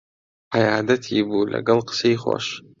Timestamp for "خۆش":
2.21-2.45